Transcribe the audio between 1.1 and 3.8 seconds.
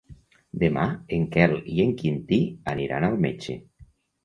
en Quel i en Quintí aniran al metge.